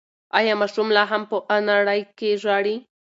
[0.37, 2.75] ایا ماشوم لا هم په انړۍ کې ژاړي؟